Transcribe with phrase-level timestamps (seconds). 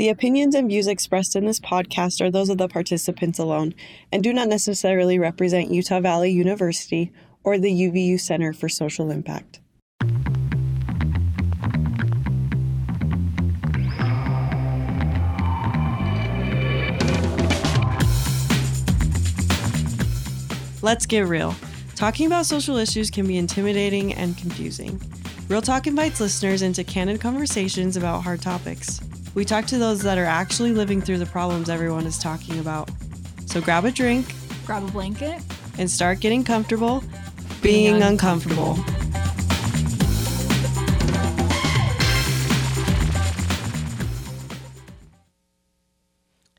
[0.00, 3.74] The opinions and views expressed in this podcast are those of the participants alone
[4.10, 7.12] and do not necessarily represent Utah Valley University
[7.44, 9.60] or the UVU Center for Social Impact.
[20.80, 21.54] Let's get real.
[21.94, 24.98] Talking about social issues can be intimidating and confusing.
[25.48, 29.02] Real Talk invites listeners into candid conversations about hard topics.
[29.32, 32.90] We talk to those that are actually living through the problems everyone is talking about.
[33.46, 34.34] So grab a drink,
[34.66, 35.40] grab a blanket,
[35.78, 37.04] and start getting comfortable
[37.62, 38.76] being, being uncomfortable.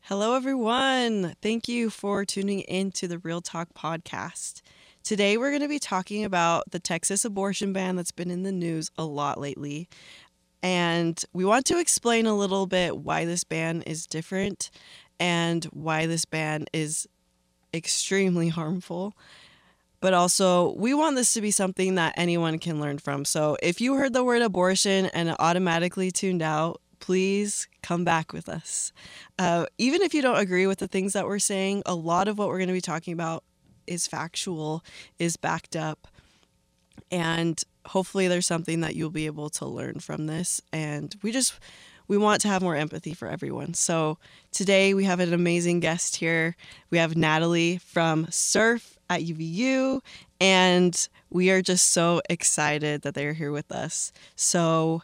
[0.04, 1.34] Hello, everyone.
[1.42, 4.62] Thank you for tuning in to the Real Talk podcast.
[5.02, 8.52] Today, we're going to be talking about the Texas abortion ban that's been in the
[8.52, 9.88] news a lot lately.
[10.62, 14.70] And we want to explain a little bit why this ban is different
[15.18, 17.08] and why this ban is
[17.74, 19.14] extremely harmful.
[20.00, 23.24] But also, we want this to be something that anyone can learn from.
[23.24, 28.48] So if you heard the word abortion and automatically tuned out, please come back with
[28.48, 28.92] us.
[29.38, 32.36] Uh, even if you don't agree with the things that we're saying, a lot of
[32.36, 33.44] what we're going to be talking about
[33.86, 34.84] is factual,
[35.18, 36.08] is backed up.
[37.10, 40.60] And hopefully, there's something that you'll be able to learn from this.
[40.72, 41.54] And we just,
[42.08, 43.74] we want to have more empathy for everyone.
[43.74, 44.18] So
[44.50, 46.56] today we have an amazing guest here.
[46.90, 50.00] We have Natalie from SURF at UVU,
[50.40, 54.12] and we are just so excited that they're here with us.
[54.36, 55.02] So,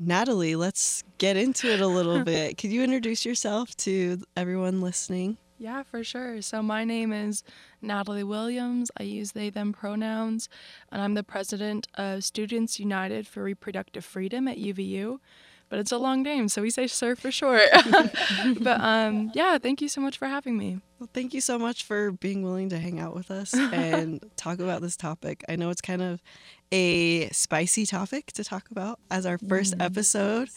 [0.00, 2.58] Natalie, let's get into it a little bit.
[2.58, 5.36] Could you introduce yourself to everyone listening?
[5.58, 6.42] Yeah, for sure.
[6.42, 7.44] So, my name is
[7.80, 8.90] Natalie Williams.
[8.96, 10.48] I use they, them pronouns,
[10.90, 15.20] and I'm the president of Students United for Reproductive Freedom at UVU.
[15.70, 17.62] But it's a long name, so we say SURF for short.
[18.60, 20.78] but um, yeah, thank you so much for having me.
[20.98, 24.60] Well, thank you so much for being willing to hang out with us and talk
[24.60, 25.42] about this topic.
[25.48, 26.22] I know it's kind of
[26.70, 29.84] a spicy topic to talk about as our first mm.
[29.84, 30.50] episode,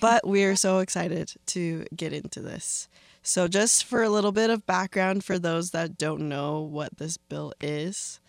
[0.00, 2.88] but we are so excited to get into this.
[3.28, 7.18] So, just for a little bit of background for those that don't know what this
[7.18, 8.20] bill is,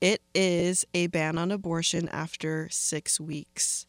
[0.00, 3.86] it is a ban on abortion after six weeks.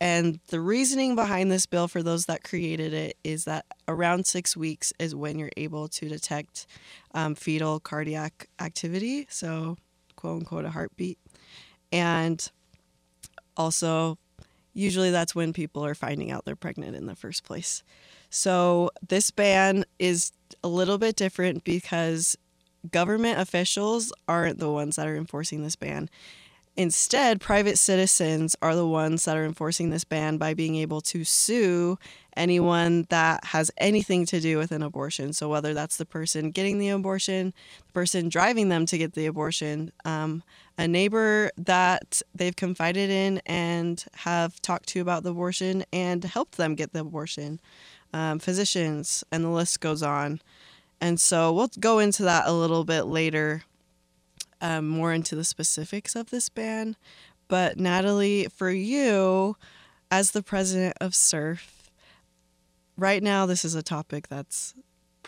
[0.00, 4.56] And the reasoning behind this bill for those that created it is that around six
[4.56, 6.66] weeks is when you're able to detect
[7.14, 9.76] um, fetal cardiac activity, so
[10.16, 11.18] quote unquote a heartbeat.
[11.92, 12.50] And
[13.56, 14.18] also,
[14.74, 17.84] usually that's when people are finding out they're pregnant in the first place.
[18.34, 20.32] So, this ban is
[20.64, 22.34] a little bit different because
[22.90, 26.08] government officials aren't the ones that are enforcing this ban.
[26.74, 31.24] Instead, private citizens are the ones that are enforcing this ban by being able to
[31.24, 31.98] sue
[32.34, 35.34] anyone that has anything to do with an abortion.
[35.34, 37.52] So, whether that's the person getting the abortion,
[37.86, 40.42] the person driving them to get the abortion, um,
[40.78, 46.56] a neighbor that they've confided in and have talked to about the abortion and helped
[46.56, 47.60] them get the abortion,
[48.12, 50.40] um, physicians, and the list goes on.
[51.00, 53.64] And so, we'll go into that a little bit later
[54.62, 56.96] um, more into the specifics of this ban.
[57.48, 59.56] But Natalie, for you,
[60.10, 61.90] as the president of SURF,
[62.96, 64.74] right now this is a topic that's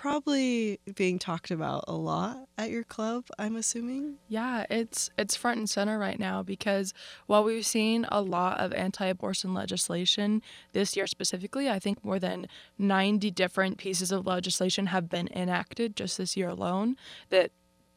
[0.04, 5.56] probably being talked about a lot at your club i'm assuming yeah it's it's front
[5.56, 6.92] and center right now because
[7.24, 10.42] while we've seen a lot of anti-abortion legislation
[10.72, 15.96] this year specifically i think more than 90 different pieces of legislation have been enacted
[15.96, 16.96] just this year alone
[17.30, 17.50] that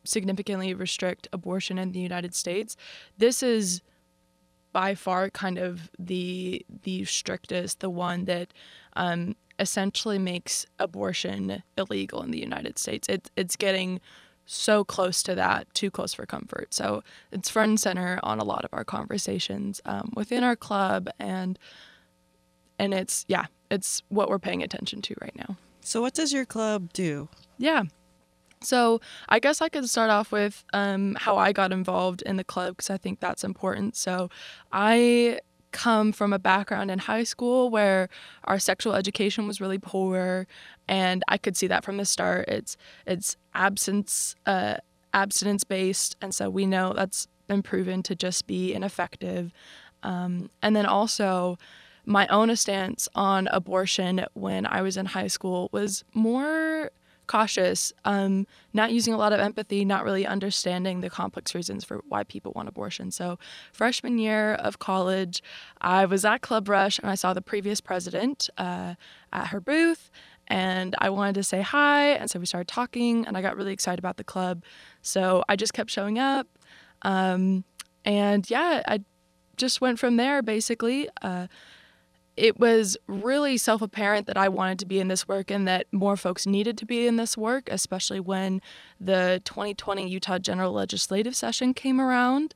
[0.06, 2.78] significantly restrict abortion in the United States.
[3.18, 3.82] This is
[4.72, 8.54] by far kind of the the strictest, the one that
[8.96, 13.08] um, essentially makes abortion illegal in the United States.
[13.10, 14.00] It, it's getting
[14.46, 16.74] so close to that, too close for comfort.
[16.74, 21.10] So it's front and center on a lot of our conversations um, within our club,
[21.20, 21.60] and
[22.80, 25.58] and it's yeah, it's what we're paying attention to right now.
[25.82, 27.28] So what does your club do?
[27.58, 27.84] Yeah.
[28.64, 32.44] So I guess I could start off with um, how I got involved in the
[32.44, 33.96] club because I think that's important.
[33.96, 34.30] So
[34.72, 35.40] I
[35.72, 38.10] come from a background in high school where
[38.46, 40.48] our sexual education was really poor,
[40.88, 42.48] and I could see that from the start.
[42.48, 44.76] It's it's absence uh,
[45.14, 49.52] abstinence based, and so we know that's been proven to just be ineffective.
[50.04, 51.58] Um, and then also
[52.06, 56.92] my own stance on abortion when I was in high school was more
[57.28, 62.02] cautious, um, not using a lot of empathy, not really understanding the complex reasons for
[62.08, 63.12] why people want abortion.
[63.12, 63.38] So,
[63.72, 65.44] freshman year of college,
[65.82, 68.96] I was at Club Rush and I saw the previous president uh,
[69.32, 70.10] at her booth.
[70.50, 72.12] And I wanted to say hi.
[72.12, 74.64] And so we started talking, and I got really excited about the club.
[75.02, 76.48] So I just kept showing up.
[77.02, 77.66] Um,
[78.06, 79.02] and yeah, I
[79.58, 81.10] just went from there basically.
[81.22, 81.48] Uh,
[82.38, 85.88] it was really self apparent that I wanted to be in this work and that
[85.92, 88.62] more folks needed to be in this work, especially when
[89.02, 92.54] the 2020 Utah General Legislative Session came around.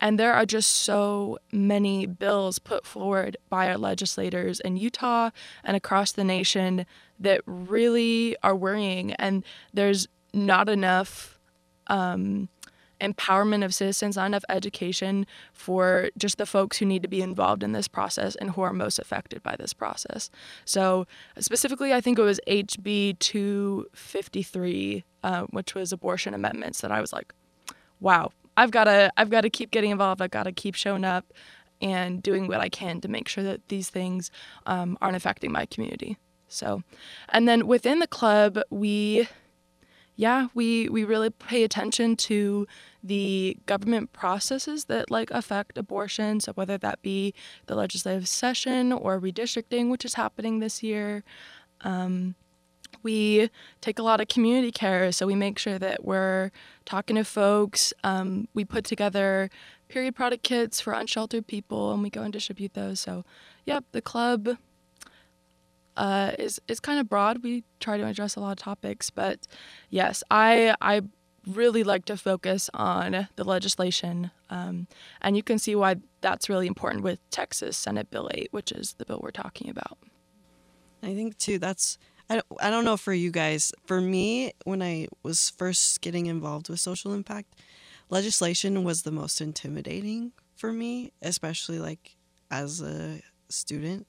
[0.00, 5.28] And there are just so many bills put forward by our legislators in Utah
[5.62, 6.86] and across the nation
[7.18, 9.12] that really are worrying.
[9.14, 9.44] And
[9.74, 11.38] there's not enough
[11.88, 12.48] um,
[13.00, 17.62] empowerment of citizens, not enough education for just the folks who need to be involved
[17.62, 20.30] in this process and who are most affected by this process.
[20.64, 21.06] So,
[21.38, 27.12] specifically, I think it was HB 253, uh, which was abortion amendments, that I was
[27.12, 27.32] like,
[28.00, 30.22] wow, I've got to, I've got to keep getting involved.
[30.22, 31.32] I've got to keep showing up
[31.80, 34.30] and doing what I can to make sure that these things
[34.66, 36.18] um, aren't affecting my community.
[36.48, 36.82] So,
[37.28, 39.28] and then within the club, we
[40.20, 42.66] yeah, we we really pay attention to
[43.02, 46.40] the government processes that like affect abortion.
[46.40, 47.32] So whether that be
[47.68, 51.24] the legislative session or redistricting, which is happening this year.
[51.80, 52.34] Um,
[53.02, 53.48] we
[53.80, 56.50] take a lot of community care, so we make sure that we're
[56.84, 57.94] talking to folks.
[58.04, 59.48] Um, we put together
[59.88, 63.00] period product kits for unsheltered people, and we go and distribute those.
[63.00, 63.24] So,
[63.64, 64.58] yep, the club
[66.00, 67.42] uh, is is kind of broad.
[67.42, 69.46] We try to address a lot of topics, but
[69.90, 71.02] yes, I I
[71.46, 74.86] really like to focus on the legislation, um,
[75.20, 78.94] and you can see why that's really important with Texas Senate Bill 8, which is
[78.94, 79.98] the bill we're talking about.
[81.02, 81.98] I think too that's
[82.30, 83.70] I don't, I don't know for you guys.
[83.84, 87.56] For me, when I was first getting involved with social impact,
[88.08, 92.16] legislation was the most intimidating for me, especially like
[92.50, 93.20] as a
[93.50, 94.06] student.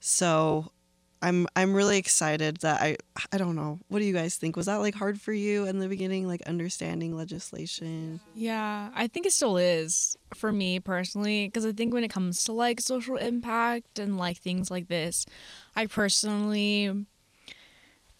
[0.00, 0.72] So
[1.20, 2.96] I'm I'm really excited that I
[3.32, 3.80] I don't know.
[3.88, 4.56] What do you guys think?
[4.56, 8.20] Was that like hard for you in the beginning like understanding legislation?
[8.34, 12.44] Yeah, I think it still is for me personally because I think when it comes
[12.44, 15.26] to like social impact and like things like this,
[15.74, 17.06] I personally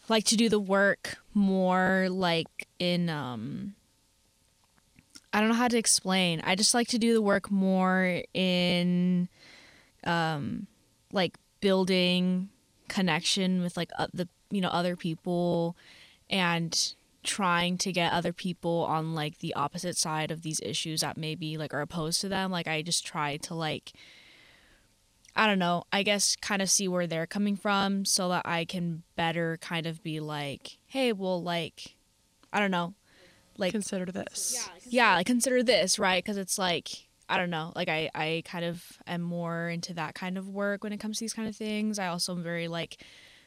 [0.09, 3.75] like to do the work more like in um
[5.33, 6.41] I don't know how to explain.
[6.43, 9.29] I just like to do the work more in
[10.03, 10.67] um
[11.13, 12.49] like building
[12.89, 15.77] connection with like uh, the you know other people
[16.31, 21.17] and trying to get other people on like the opposite side of these issues that
[21.17, 22.51] maybe like are opposed to them.
[22.51, 23.93] Like i just try to like
[25.37, 28.65] i don't know i guess kind of see where they're coming from so that i
[28.65, 31.97] can better kind of be like hey well like
[32.53, 32.95] i don't know
[33.59, 34.69] like consider this.
[34.87, 36.25] Yeah like consider this right?
[36.25, 37.73] Because it's like I don't know.
[37.77, 41.19] Like I, I kind of am more into that kind of work when it comes
[41.19, 41.99] to these kind of things.
[41.99, 43.03] I also am very like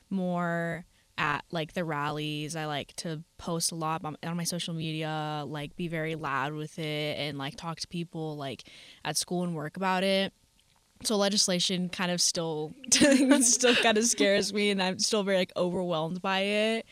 [0.09, 0.85] more
[1.17, 2.55] at like the rallies.
[2.55, 6.77] I like to post a lot on, my social media, like be very loud with
[6.77, 8.63] it and like talk to people like
[9.03, 10.33] at school and work about it.
[11.03, 15.51] So legislation kind of still still kind of scares me and I'm still very like
[15.57, 16.85] overwhelmed by it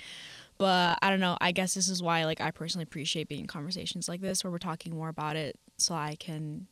[0.59, 1.37] but I don't know.
[1.39, 4.51] I guess this is why like I personally appreciate being in conversations like this where
[4.51, 6.67] we're talking more about it so I can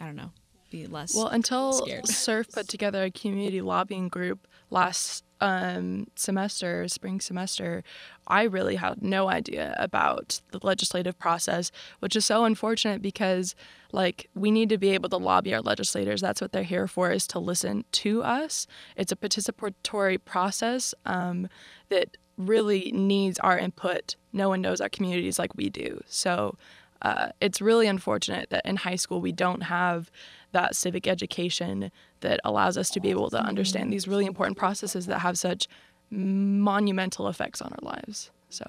[0.00, 0.30] I don't know,
[0.70, 1.14] be less.
[1.14, 2.06] Well, until scared.
[2.06, 7.82] SURF put together a community lobbying group last um, semester, spring semester,
[8.26, 11.70] I really had no idea about the legislative process,
[12.00, 13.54] which is so unfortunate because,
[13.92, 16.20] like, we need to be able to lobby our legislators.
[16.20, 18.66] That's what they're here for, is to listen to us.
[18.96, 21.48] It's a participatory process um,
[21.88, 24.16] that really needs our input.
[24.32, 26.02] No one knows our communities like we do.
[26.06, 26.56] So
[27.02, 30.10] uh, it's really unfortunate that in high school we don't have
[30.52, 31.90] that civic education
[32.20, 35.68] that allows us to be able to understand these really important processes that have such
[36.10, 38.30] monumental effects on our lives.
[38.48, 38.64] So,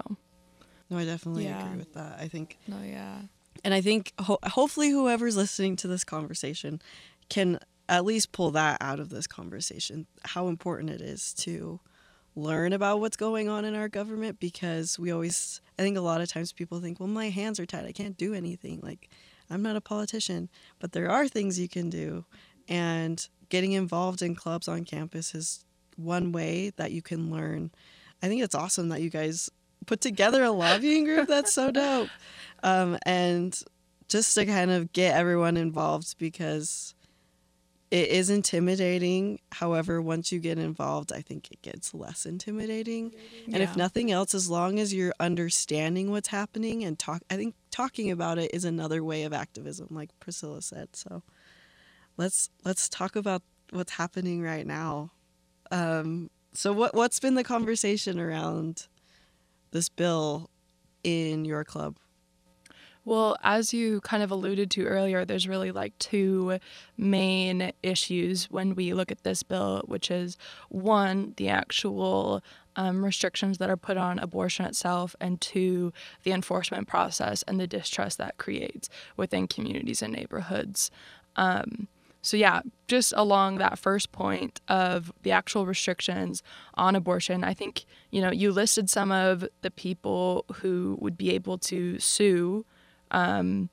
[0.90, 1.64] no, I definitely Yeah.
[1.64, 2.18] agree with that.
[2.18, 3.22] I think, no, yeah.
[3.64, 6.80] and I think ho- hopefully whoever's listening to this conversation
[7.28, 7.58] can
[7.88, 10.06] at least pull that out of this conversation.
[10.24, 11.80] How important it is to
[12.36, 16.20] learn about what's going on in our government because we always I think a lot
[16.20, 17.86] of times people think, well, my hands are tied.
[17.86, 18.80] I can't do anything.
[18.82, 19.08] Like
[19.48, 22.24] I'm not a politician, but there are things you can do.
[22.68, 25.64] And getting involved in clubs on campus is
[25.96, 27.70] one way that you can learn.
[28.22, 29.50] I think it's awesome that you guys
[29.86, 31.28] put together a lobbying group.
[31.28, 32.08] That's so dope.
[32.62, 33.60] Um, and
[34.08, 36.94] just to kind of get everyone involved because
[37.90, 39.40] it is intimidating.
[39.50, 43.12] However, once you get involved, I think it gets less intimidating.
[43.52, 47.56] And if nothing else, as long as you're understanding what's happening and talk, I think
[47.72, 50.94] talking about it is another way of activism, like Priscilla said.
[50.94, 51.24] So
[52.16, 53.42] let's let's talk about
[53.72, 55.10] what's happening right now.
[55.72, 58.86] Um, so what what's been the conversation around
[59.72, 60.48] this bill
[61.02, 61.96] in your club?
[63.10, 66.60] Well, as you kind of alluded to earlier, there's really like two
[66.96, 70.36] main issues when we look at this bill, which is
[70.68, 72.40] one, the actual
[72.76, 77.66] um, restrictions that are put on abortion itself, and two, the enforcement process and the
[77.66, 80.92] distrust that creates within communities and neighborhoods.
[81.34, 81.88] Um,
[82.22, 87.86] so, yeah, just along that first point of the actual restrictions on abortion, I think,
[88.12, 92.64] you know, you listed some of the people who would be able to sue.
[93.10, 93.70] Um,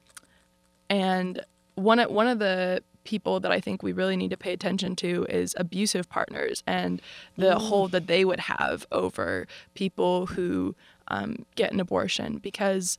[0.89, 1.41] and
[1.75, 4.95] one of, one of the people that I think we really need to pay attention
[4.97, 7.01] to is abusive partners and
[7.37, 10.75] the hold that they would have over people who
[11.07, 12.97] um, get an abortion because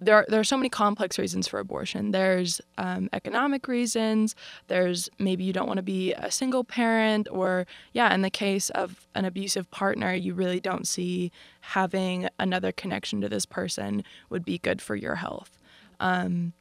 [0.00, 2.12] there are, there are so many complex reasons for abortion.
[2.12, 4.36] There's um, economic reasons.
[4.68, 8.70] There's maybe you don't want to be a single parent, or yeah, in the case
[8.70, 14.44] of an abusive partner, you really don't see having another connection to this person would
[14.44, 15.58] be good for your health.
[15.98, 16.52] Um,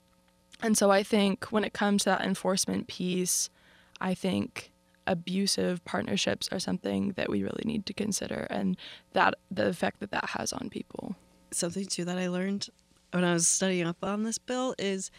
[0.64, 3.52] and so I think when it comes to that enforcement piece,
[4.02, 4.72] I think
[5.06, 8.76] abusive partnerships are something that we really need to consider, and
[9.14, 11.16] that the effect that that has on people.
[11.52, 12.70] something too that I learned
[13.12, 15.12] when I was studying up on this bill is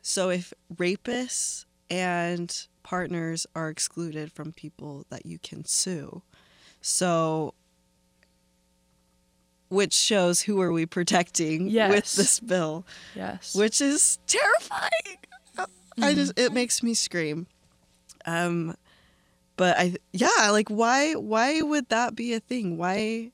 [0.00, 6.22] so if rapists and partners are excluded from people that you can sue.
[6.80, 7.54] So
[9.68, 12.84] which shows who are we protecting with this bill,
[13.14, 13.54] Yes.
[13.54, 15.18] which is terrifying.
[16.00, 17.46] I just it makes me scream.
[18.26, 18.76] Um
[19.56, 22.76] but I yeah, like why why would that be a thing?
[22.78, 23.30] Why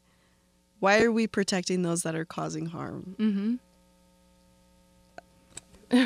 [0.80, 3.16] why are we protecting those that are causing harm?
[3.18, 3.54] mm-hmm.
[5.90, 6.02] we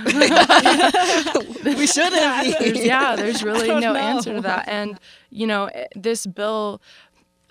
[1.86, 2.52] shouldn't be.
[2.60, 3.96] there's, yeah, there's really no know.
[3.96, 4.68] answer to that.
[4.68, 4.98] And,
[5.30, 6.80] you know, eh, this bill,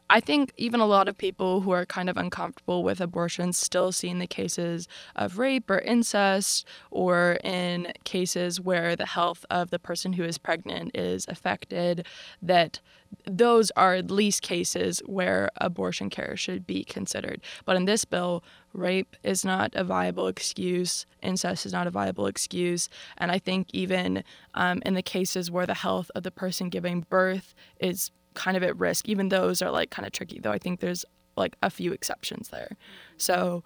[0.10, 3.92] I think even a lot of people who are kind of uncomfortable with abortion still
[3.92, 9.70] see in the cases of rape or incest or in cases where the health of
[9.70, 12.06] the person who is pregnant is affected
[12.42, 12.80] that
[13.26, 17.42] those are at least cases where abortion care should be considered.
[17.66, 22.28] But in this bill, rape is not a viable excuse, incest is not a viable
[22.28, 22.90] excuse.
[23.18, 27.06] And I think even um, in the cases where the health of the person giving
[27.10, 30.58] birth is kind of at risk, even those are like kind of tricky, though I
[30.58, 32.76] think there's like a few exceptions there.
[33.18, 33.64] So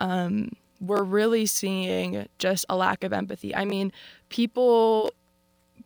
[0.00, 3.54] um, we're really seeing just a lack of empathy.
[3.54, 3.92] I mean,
[4.28, 5.10] people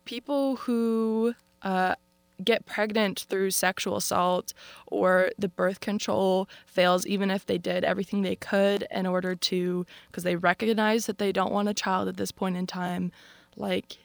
[0.05, 1.95] people who uh,
[2.43, 4.53] get pregnant through sexual assault
[4.87, 9.85] or the birth control fails even if they did everything they could in order to
[10.07, 13.11] because they recognize that they don't want a child at this point in time
[13.55, 13.97] like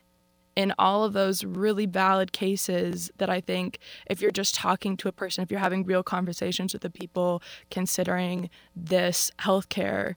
[0.56, 5.08] in all of those really valid cases that I think if you're just talking to
[5.08, 10.14] a person, if you're having real conversations with the people considering this healthcare,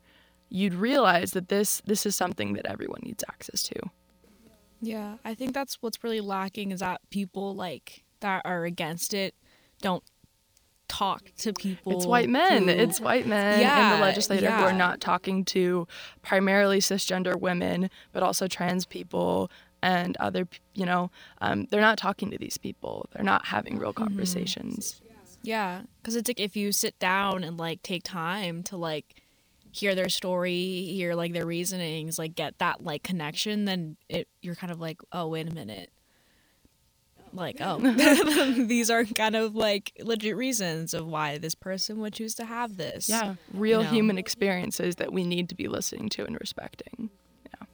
[0.48, 3.76] you'd realize that this this is something that everyone needs access to.
[4.82, 9.36] Yeah, I think that's what's really lacking is that people like that are against it
[9.82, 10.04] don't
[10.88, 11.94] talk to people.
[11.94, 12.64] It's white men.
[12.64, 15.88] who- It's white men in Yeah, the legislature who are not talking to
[16.22, 21.10] primarily cisgender women, but also trans people and other, you know,
[21.42, 23.08] um, they're not talking to these people.
[23.14, 24.04] They're not having real Mm-hmm.
[24.04, 25.02] conversations.
[25.42, 29.22] Yeah, because it's like if you sit down and like take time to like
[29.72, 34.56] hear their story, hear like their reasonings, like get that like connection, then it you're
[34.56, 35.92] kind of like, oh wait a minute,
[37.34, 37.80] like oh
[38.66, 42.78] these are kind of like legit reasons of why this person would choose to have
[42.78, 43.10] this.
[43.10, 43.90] Yeah, real know.
[43.90, 47.10] human experiences that we need to be listening to and respecting.
[47.46, 47.68] Yeah.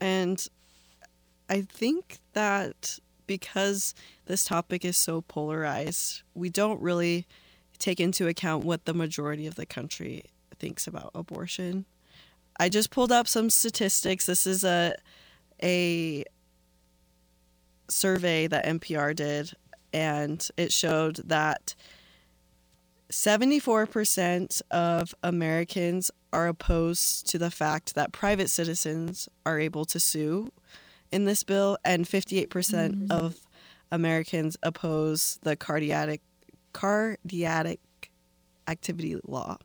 [0.00, 0.46] And
[1.48, 3.94] I think that because
[4.26, 7.26] this topic is so polarized, we don't really
[7.78, 10.24] take into account what the majority of the country
[10.58, 11.84] thinks about abortion.
[12.58, 14.26] I just pulled up some statistics.
[14.26, 14.94] This is a
[15.62, 16.24] a
[17.88, 19.52] survey that NPR did
[19.92, 21.74] and it showed that
[23.10, 30.50] 74% of Americans are opposed to the fact that private citizens are able to sue
[31.10, 33.10] in this bill, and 58% Mm-hmm.
[33.10, 33.40] of
[33.90, 36.20] Americans oppose the cardiac
[36.74, 37.78] cardiac
[38.66, 39.56] activity law.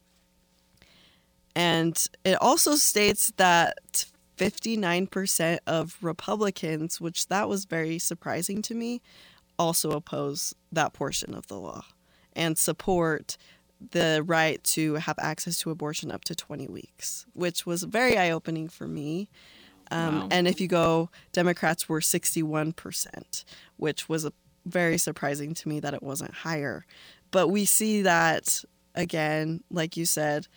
[1.53, 4.05] And it also states that
[4.43, 9.01] 59% of Republicans, which that was very surprising to me,
[9.57, 11.85] also oppose that portion of the law
[12.33, 13.37] and support
[13.91, 18.31] the right to have access to abortion up to 20 weeks, which was very eye
[18.31, 19.29] opening for me.
[19.91, 20.27] Um, Wow.
[20.31, 23.45] And if you go, Democrats were 61%,
[23.77, 24.33] which was a,
[24.65, 26.85] very surprising to me that it wasn't higher.
[27.31, 28.63] But we see that
[28.95, 30.47] again, like you said,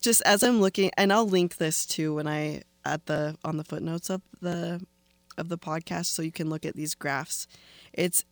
[0.00, 3.64] just as I'm looking, and I'll link this too when I at the on the
[3.64, 4.80] footnotes of the
[5.38, 7.46] of the podcast, so you can look at these graphs.
[7.92, 8.24] It's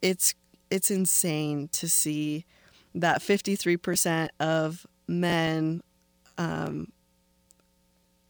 [0.00, 0.34] it's
[0.70, 2.46] it's insane to see
[2.94, 5.82] that 53% of men
[6.38, 6.88] um,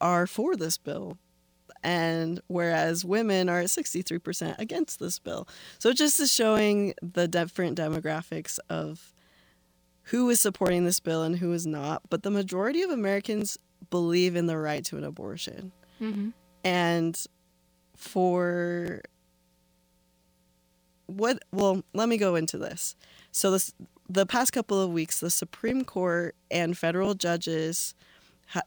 [0.01, 1.17] are for this bill
[1.83, 5.47] and whereas women are at 63% against this bill
[5.79, 9.13] so it just is showing the different demographics of
[10.07, 13.57] who is supporting this bill and who is not but the majority of americans
[13.89, 15.71] believe in the right to an abortion.
[16.01, 16.29] Mm-hmm.
[16.63, 17.25] and
[17.95, 19.01] for
[21.05, 22.95] what well let me go into this.
[23.31, 23.73] So this
[24.09, 27.93] the past couple of weeks the supreme court and federal judges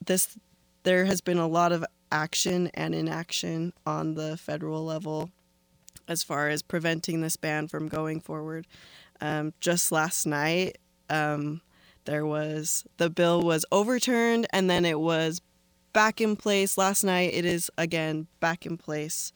[0.04, 0.38] this
[0.84, 5.30] there has been a lot of action and inaction on the federal level
[6.08, 8.66] as far as preventing this ban from going forward.
[9.20, 10.78] Um, just last night
[11.10, 11.60] um,
[12.06, 15.40] there was the bill was overturned and then it was
[15.92, 16.78] back in place.
[16.78, 19.32] Last night it is again back in place.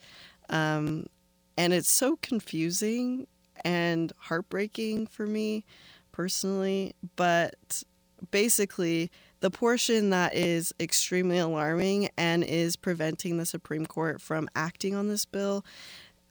[0.49, 1.05] Um,
[1.57, 3.27] and it's so confusing
[3.63, 5.63] and heartbreaking for me
[6.11, 7.83] personally but
[8.31, 14.95] basically the portion that is extremely alarming and is preventing the supreme court from acting
[14.95, 15.63] on this bill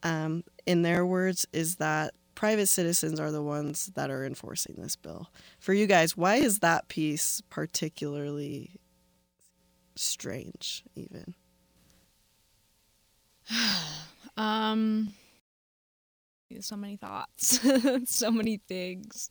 [0.02, 4.96] um, in their words is that private citizens are the ones that are enforcing this
[4.96, 5.28] bill
[5.58, 8.80] for you guys why is that piece particularly
[9.94, 11.34] strange even
[14.36, 15.12] Um,
[16.60, 17.60] so many thoughts,
[18.06, 19.28] so many things.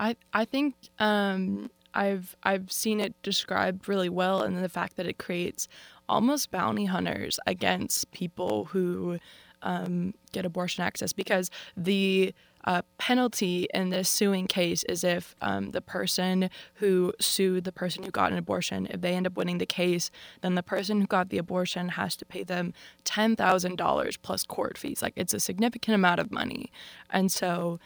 [0.00, 5.06] I I think um, I've I've seen it described really well, and the fact that
[5.06, 5.68] it creates
[6.08, 9.18] almost bounty hunters against people who
[9.62, 12.34] um, get abortion access because the
[12.66, 18.02] uh, penalty in this suing case is if um, the person who sued the person
[18.02, 21.06] who got an abortion, if they end up winning the case, then the person who
[21.06, 22.72] got the abortion has to pay them
[23.04, 25.00] $10,000 plus court fees.
[25.00, 26.72] Like it's a significant amount of money.
[27.10, 27.78] And so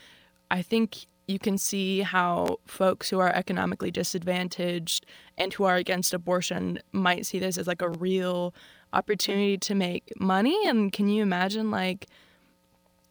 [0.50, 5.06] I think you can see how folks who are economically disadvantaged
[5.38, 8.52] and who are against abortion might see this as like a real
[8.92, 10.56] opportunity to make money.
[10.66, 12.06] And can you imagine, like,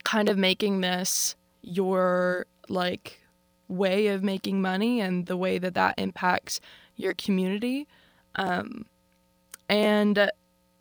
[0.03, 3.19] kind of making this your like
[3.67, 6.59] way of making money and the way that that impacts
[6.95, 7.87] your community?
[8.35, 8.85] Um,
[9.67, 10.31] and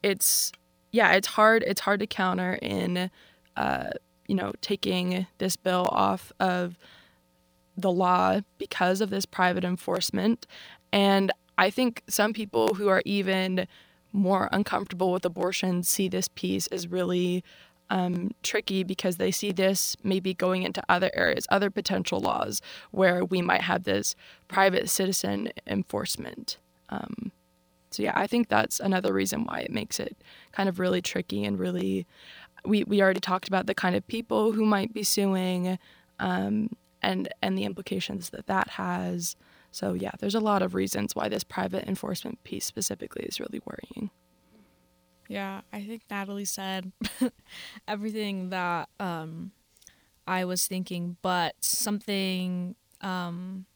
[0.03, 0.53] it's
[0.93, 1.63] yeah, it's hard.
[1.67, 3.11] It's hard to counter in,
[3.57, 3.91] uh,
[4.27, 6.79] you know, taking this bill off of
[7.77, 10.47] the law because of this private enforcement.
[10.93, 13.67] And I think some people who are even
[14.13, 17.45] more uncomfortable with abortion see this piece as really
[17.91, 23.25] um, tricky because they see this maybe going into other areas, other potential laws where
[23.25, 24.15] we might have this
[24.47, 26.59] private citizen enforcement.
[26.91, 27.33] Um,
[27.91, 30.17] so yeah, I think that's another reason why it makes it
[30.53, 32.07] kind of really tricky and really.
[32.65, 35.79] We we already talked about the kind of people who might be suing,
[36.19, 39.37] um, and and the implications that that has.
[39.71, 43.61] So yeah, there's a lot of reasons why this private enforcement piece specifically is really
[43.65, 44.11] worrying.
[45.29, 46.91] Yeah, I think Natalie said
[47.89, 49.53] everything that um,
[50.27, 53.67] I was thinking, but something um,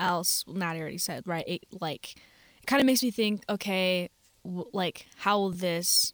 [0.00, 1.44] else Natalie already said, right?
[1.46, 2.14] It, like,
[2.60, 4.10] it kind of makes me think, okay,
[4.44, 6.12] w- like, how will this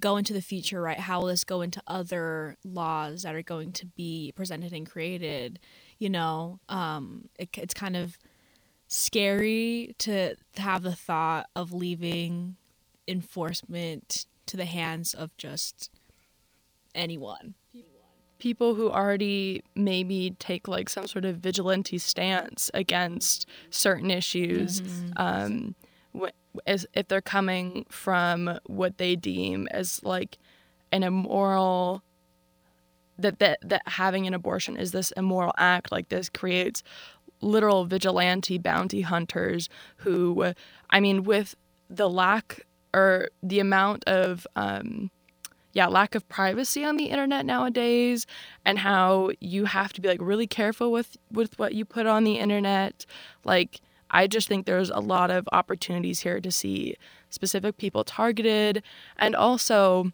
[0.00, 0.98] go into the future, right?
[0.98, 5.60] How will this go into other laws that are going to be presented and created?
[5.98, 8.16] You know, um, it, it's kind of
[8.90, 12.56] scary to have the thought of leaving
[13.06, 15.90] enforcement to the hands of just
[16.94, 17.54] anyone.
[18.40, 24.82] People who already maybe take like some sort of vigilante stance against certain issues,
[25.16, 25.74] um,
[26.18, 26.30] wh-
[26.66, 30.36] as if they're coming from what they deem as like
[30.90, 32.02] an immoral
[33.18, 36.82] that that that having an abortion is this immoral act like this creates
[37.40, 40.52] literal vigilante bounty hunters who
[40.90, 41.54] i mean with
[41.88, 45.10] the lack or the amount of um
[45.72, 48.26] yeah lack of privacy on the internet nowadays
[48.64, 52.24] and how you have to be like really careful with with what you put on
[52.24, 53.06] the internet
[53.44, 56.96] like I just think there's a lot of opportunities here to see
[57.30, 58.82] specific people targeted.
[59.16, 60.12] And also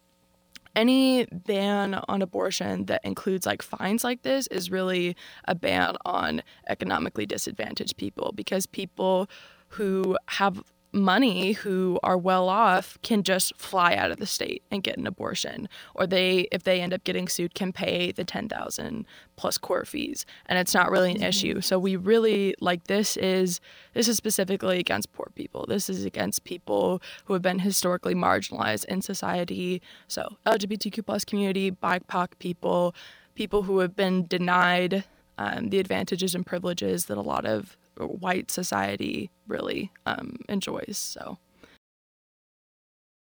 [0.77, 6.43] any ban on abortion that includes like fines like this is really a ban on
[6.69, 9.29] economically disadvantaged people because people
[9.69, 14.83] who have money who are well off can just fly out of the state and
[14.83, 15.69] get an abortion.
[15.95, 20.25] Or they if they end up getting sued can pay the 10,000 plus court fees.
[20.47, 21.61] And it's not really an issue.
[21.61, 23.61] So we really like this is
[23.95, 25.67] this is specifically against poor people.
[25.67, 29.83] This is against people who have been historically marginalized in society.
[30.09, 32.95] So LGBTQ plus community BIPOC people
[33.35, 35.05] people who have been denied
[35.39, 40.99] um, the advantages and privileges that a lot of white society really um, enjoys.
[40.99, 41.39] So,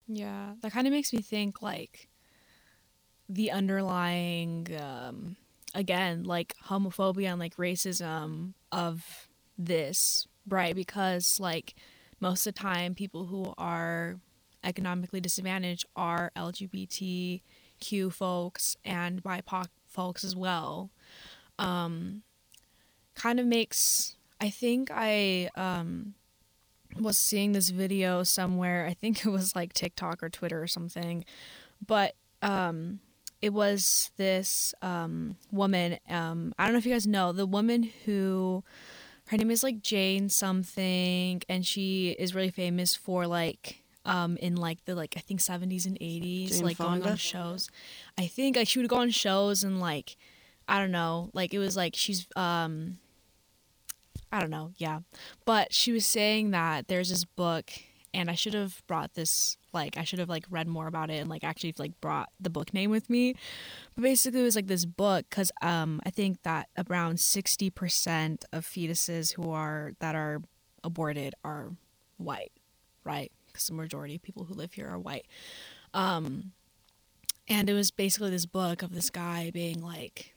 [0.08, 2.08] yeah, that kind of makes me think like
[3.28, 5.36] the underlying, um,
[5.74, 10.74] again, like homophobia and like racism of this, right?
[10.74, 11.74] Because like
[12.20, 14.16] most of the time, people who are
[14.64, 20.90] economically disadvantaged are LGBTQ folks and BIPOC folks as well.
[21.58, 22.22] Um,
[23.14, 26.14] kind of makes I think I um,
[26.98, 28.86] was seeing this video somewhere.
[28.86, 31.24] I think it was like TikTok or Twitter or something,
[31.84, 33.00] but um,
[33.40, 35.98] it was this um, woman.
[36.08, 38.64] Um, I don't know if you guys know the woman who
[39.28, 44.54] her name is like Jane something, and she is really famous for like um in
[44.54, 47.00] like the like I think 70s and 80s like Fonda?
[47.00, 47.68] going on shows.
[48.16, 50.16] I think like she would go on shows and like
[50.68, 52.98] I don't know, like it was like she's um
[54.32, 55.00] I don't know, yeah.
[55.44, 57.70] But she was saying that there's this book
[58.16, 61.16] and I should have brought this like I should have like read more about it
[61.20, 63.34] and like actually like brought the book name with me.
[63.94, 68.64] But basically it was like this book cuz um I think that around 60% of
[68.64, 70.40] fetuses who are that are
[70.82, 71.76] aborted are
[72.16, 72.52] white,
[73.04, 73.30] right?
[73.52, 75.26] Cuz the majority of people who live here are white.
[75.92, 76.52] Um
[77.48, 80.34] and it was basically this book of this guy being like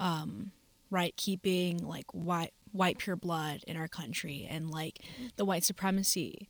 [0.00, 0.50] um
[0.90, 5.00] right keeping like white white pure blood in our country and like
[5.36, 6.48] the white supremacy.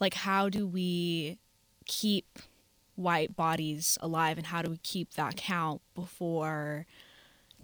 [0.00, 1.38] Like how do we
[1.86, 2.38] keep
[2.94, 6.86] white bodies alive and how do we keep that count before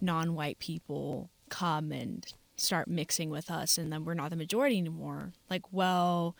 [0.00, 2.26] non-white people come and
[2.57, 5.33] start mixing with us and then we're not the majority anymore?
[5.50, 6.37] Like well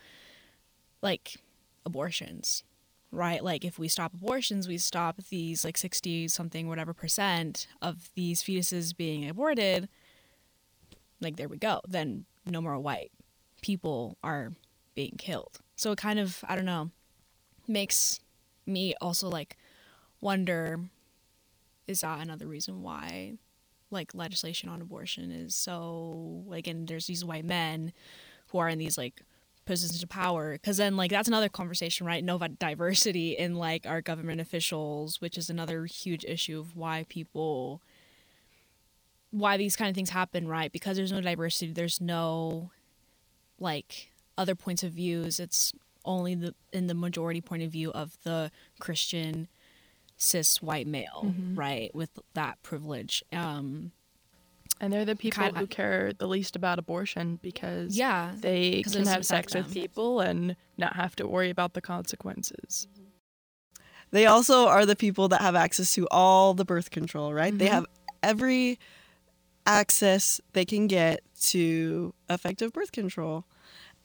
[1.01, 1.37] like
[1.85, 2.63] abortions
[3.11, 3.41] right?
[3.41, 8.43] Like if we stop abortions we stop these like 60 something whatever percent of these
[8.43, 9.87] fetuses being aborted
[11.21, 13.11] like there we go then no more white.
[13.61, 14.51] People are
[14.93, 15.59] being killed.
[15.75, 16.91] So it kind of i don't know
[17.67, 18.19] makes
[18.65, 19.57] me also like
[20.21, 20.79] wonder
[21.87, 23.33] is that another reason why
[23.91, 27.93] like legislation on abortion is so like and there's these white men
[28.47, 29.21] who are in these like
[29.65, 30.53] positions of power?
[30.53, 32.23] Because then like that's another conversation right?
[32.23, 37.81] No diversity in like our government officials which is another huge issue of why people
[39.37, 42.69] why these kind of things happen right because there's no diversity there's no
[43.59, 45.73] like other points of views it's
[46.05, 49.47] only the in the majority point of view of the christian
[50.17, 51.57] cis white male Mhm.
[51.57, 53.91] right with that privilege um
[54.79, 59.05] and they're the people Kinda- who care the least about abortion because yeah they can
[59.05, 62.87] have sex affect with people and not have to worry about the consequences.
[64.11, 67.57] They also are the people that have access to all the birth control, right?
[67.57, 67.71] They Mhm.
[67.71, 67.85] have
[68.21, 68.77] every
[69.65, 73.45] access they can get to effective birth control.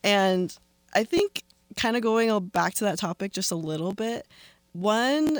[0.03, 0.57] And
[0.93, 1.43] I think
[1.77, 4.27] kind of going back to that topic just a little bit,
[4.73, 5.39] one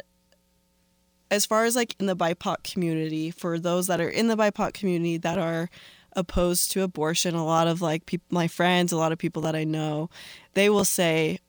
[1.29, 4.73] as far as like in the BIPOC community, for those that are in the BIPOC
[4.73, 5.69] community that are
[6.15, 9.55] opposed to abortion, a lot of like peop my friends, a lot of people that
[9.55, 10.09] I know,
[10.53, 11.39] they will say,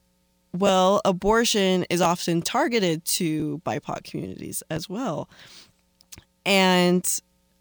[0.52, 5.28] well, abortion is often targeted to BIPOC communities as well.
[6.46, 7.04] And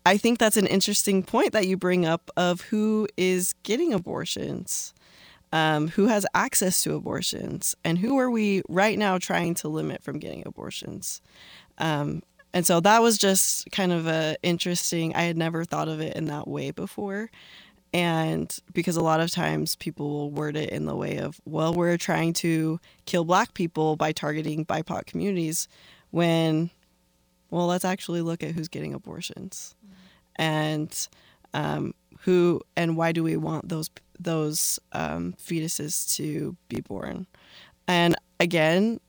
[0.06, 4.94] I think that's an interesting point that you bring up of who is getting abortions,
[5.52, 10.02] um, who has access to abortions, and who are we right now trying to limit
[10.02, 11.22] from getting abortions.
[11.78, 15.16] Um, and so that was just kind of a interesting.
[15.16, 17.30] I had never thought of it in that way before,
[17.94, 21.74] and because a lot of times people will word it in the way of, well,
[21.74, 25.68] we're trying to kill black people by targeting BIPOC communities,
[26.10, 26.72] when,
[27.50, 29.76] well, let's actually look at who's getting abortions,
[30.36, 31.08] and
[31.54, 33.90] um, who and why do we want those
[34.20, 37.26] those um, fetuses to be born,
[37.88, 39.00] and again,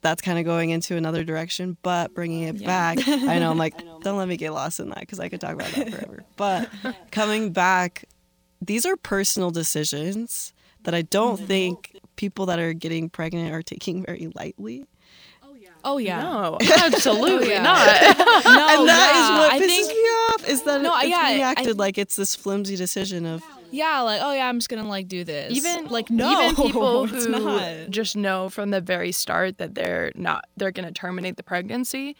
[0.00, 2.66] that's kind of going into another direction, but bringing it Yeah.
[2.66, 3.08] back.
[3.08, 5.54] I know, I'm like, don't let me get lost in that because I could talk
[5.54, 6.24] about that forever.
[6.36, 6.68] But
[7.10, 8.04] coming back,
[8.60, 10.52] these are personal decisions
[10.84, 14.84] that I don't think people that are getting pregnant are taking very lightly.
[15.84, 16.22] Oh yeah.
[16.22, 17.62] No, oh, absolutely yeah.
[17.62, 17.86] not.
[18.44, 21.08] No, and that is yeah, what I pisses think me off is that No, it's
[21.08, 24.58] yeah, being I- acted like it's this flimsy decision of yeah, like oh yeah, I'm
[24.58, 25.52] just gonna like do this.
[25.52, 27.90] even like no, even people it's who not.
[27.90, 32.16] just know from the very start that they're not they're going to terminate the pregnancy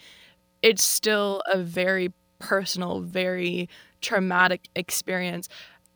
[0.62, 3.68] it's still a very personal very
[4.00, 5.48] traumatic experience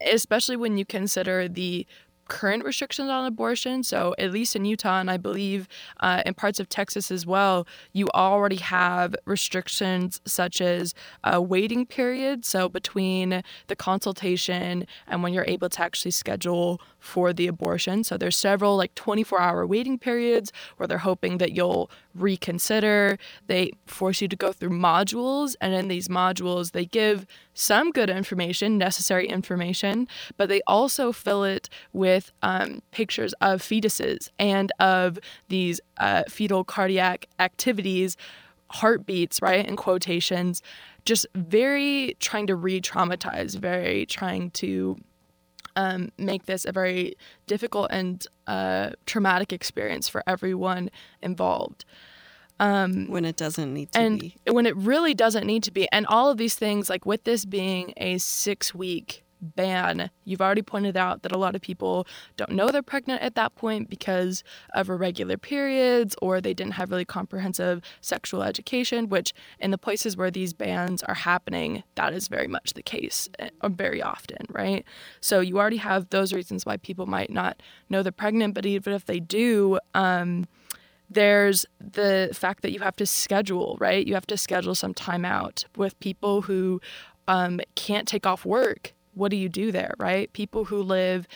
[0.07, 1.85] especially when you consider the
[2.29, 3.83] current restrictions on abortion.
[3.83, 5.69] So at least in utah and i believe
[6.01, 11.87] uh, in parts of texas as well you already have restrictions such as a waiting
[11.87, 18.05] period so between the consultation and when you're able to actually schedule for the abortion.
[18.05, 23.19] So there's several like 24 hour waiting periods where they're hoping that you'll reconsider.
[23.47, 27.27] They force you to go through modules and in these modules they give
[27.59, 34.31] some good information necessary information but they also fill it with um, pictures of fetuses
[34.39, 35.19] and of
[35.49, 38.17] these uh, fetal cardiac activities
[38.71, 39.67] heartbeats, right?
[39.67, 40.63] In quotations,
[41.05, 44.97] just very trying to re traumatize, very trying to
[45.77, 47.17] um, make this a very
[47.47, 50.91] difficult and uh, traumatic experience for everyone
[51.23, 51.85] involved.
[52.59, 54.37] When it doesn't need to and be.
[54.51, 55.89] when it really doesn't need to be.
[55.93, 60.63] And all of these things, like with this being a six week ban, you've already
[60.63, 64.43] pointed out that a lot of people don't know they're pregnant at that point because
[64.75, 70.17] of irregular periods or they didn't have really comprehensive sexual education, which in the places
[70.17, 74.85] where these bans are happening, that is very much the case uh, very often, right?
[75.21, 78.93] So you already have those reasons why people might not know they're pregnant, but even
[78.93, 80.47] if they do, um,
[81.11, 84.07] there's the fact that you have to schedule, right?
[84.07, 86.81] You have to schedule some time out with people who
[87.27, 88.93] um, can't take off work.
[89.15, 90.33] What do you do there, right?
[90.33, 91.27] People who live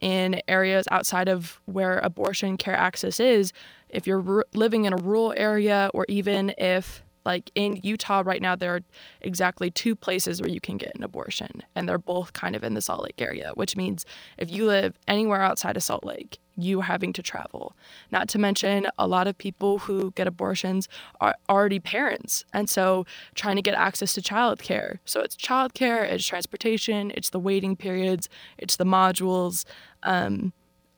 [0.00, 3.52] in areas outside of where abortion care access is,
[3.88, 8.42] if you're r- living in a rural area, or even if, like in Utah right
[8.42, 8.80] now, there are
[9.20, 12.74] exactly two places where you can get an abortion, and they're both kind of in
[12.74, 14.04] the Salt Lake area, which means
[14.38, 17.74] if you live anywhere outside of Salt Lake, you having to travel.
[18.12, 20.88] Not to mention, a lot of people who get abortions
[21.20, 22.44] are already parents.
[22.52, 24.98] And so trying to get access to childcare.
[25.04, 29.64] So it's childcare, it's transportation, it's the waiting periods, it's the modules.
[30.02, 30.52] Um,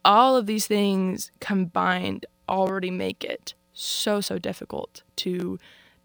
[0.04, 5.58] all of these things combined already make it so, so difficult to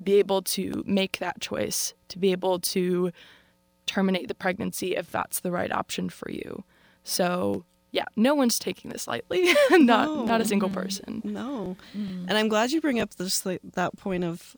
[0.03, 3.11] be able to make that choice, to be able to
[3.85, 6.63] terminate the pregnancy if that's the right option for you.
[7.03, 9.53] So yeah, no one's taking this lightly.
[9.71, 11.21] not not a single person.
[11.25, 11.75] No.
[11.95, 12.25] Mm.
[12.29, 14.55] And I'm glad you bring up this like, that point of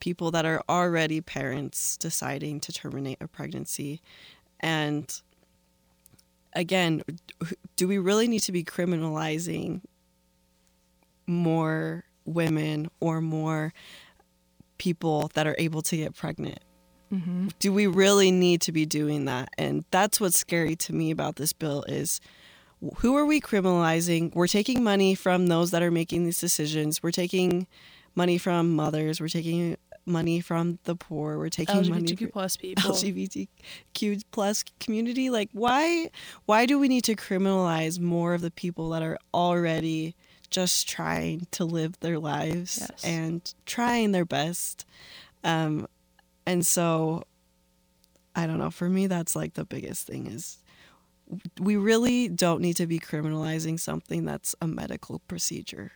[0.00, 4.02] people that are already parents deciding to terminate a pregnancy.
[4.60, 5.10] And
[6.52, 7.02] again,
[7.76, 9.80] do we really need to be criminalizing
[11.26, 13.72] more women or more
[14.78, 16.58] people that are able to get pregnant?
[17.60, 19.48] do we really need to be doing that?
[19.56, 22.20] And that's what's scary to me about this bill is
[22.98, 24.34] who are we criminalizing?
[24.34, 27.02] We're taking money from those that are making these decisions.
[27.02, 27.66] We're taking
[28.14, 29.20] money from mothers.
[29.20, 31.38] We're taking money from the poor.
[31.38, 32.90] We're taking money LGBTQ from plus people.
[33.94, 35.30] LGBTQ plus community.
[35.30, 36.10] Like why
[36.44, 40.14] why do we need to criminalize more of the people that are already
[40.56, 43.04] just trying to live their lives Yes.
[43.04, 44.86] and trying their best
[45.44, 45.86] um
[46.46, 47.22] and so
[48.34, 50.58] i don't know for me that's like the biggest thing is
[51.60, 55.92] we really don't need to be criminalizing something that's a medical procedure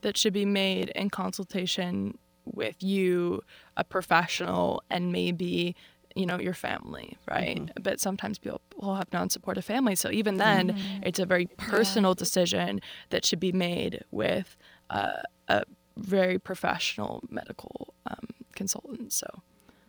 [0.00, 3.42] that should be made in consultation with you,
[3.76, 5.74] a professional, and maybe
[6.16, 7.70] you know your family, right?
[7.80, 12.80] But sometimes people will have non-supportive families, so even then, it's a very personal decision
[13.10, 14.56] that should be made with
[14.90, 15.64] uh, a
[15.96, 19.12] very professional medical um, consultant.
[19.12, 19.42] So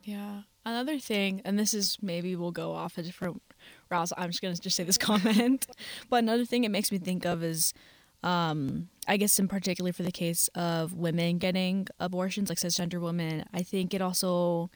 [0.04, 0.42] Yeah.
[0.66, 3.42] Another thing, and this is maybe we'll go off a different
[3.90, 4.10] route.
[4.10, 5.66] so I'm just gonna just say this comment.
[6.10, 7.74] but another thing it makes me think of is,
[8.24, 13.46] um, I guess in particular for the case of women getting abortions, like cisgender women,
[13.54, 14.70] I think it also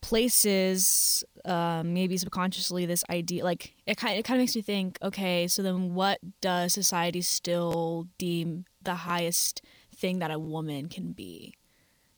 [0.00, 4.96] places um, maybe subconsciously this idea like it kind it kind of makes me think
[5.02, 9.62] okay so then what does society still deem the highest
[9.98, 11.54] thing that a woman can be?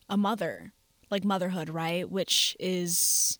[0.08, 0.72] A mother
[1.10, 2.08] like motherhood right?
[2.08, 3.38] Which is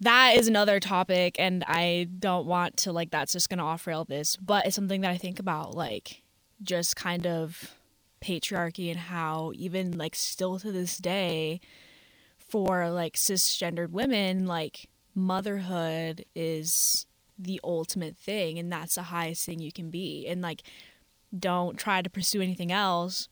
[0.00, 4.04] that is another topic and i don't want to like that's just gonna off rail
[4.04, 6.22] this but it's something that i think about like
[6.62, 7.74] just kind of
[8.22, 11.60] patriarchy and how even like still to this day
[12.48, 17.06] for like cisgendered women like motherhood is
[17.38, 20.26] the ultimate thing and that's the highest thing you can be.
[20.26, 20.62] And like
[21.36, 23.28] don't try to pursue anything else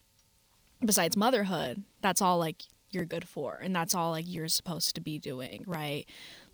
[0.85, 1.83] besides motherhood.
[2.03, 5.65] That's all like you're good for and that's all like you're supposed to be doing
[5.67, 6.07] right